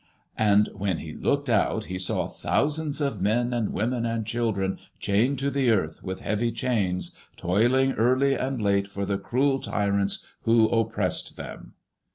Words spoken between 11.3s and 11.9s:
them."